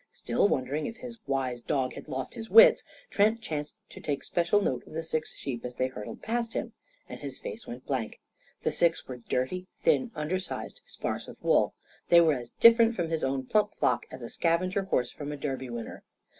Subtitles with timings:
[0.13, 4.59] Still wondering if his wise dog had lost his wits, Trent chanced to take special
[4.59, 6.73] note of the six sheep as they hurtled past him.
[7.07, 8.19] And his face went blank.
[8.63, 11.75] The six were dirty, thin, undersized, sparse of wool.
[12.09, 15.37] They were as different from his own plump flock as a scavenger horse from a
[15.37, 16.03] Derby winner.